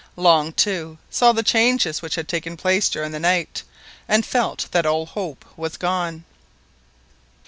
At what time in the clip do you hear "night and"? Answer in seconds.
3.19-4.25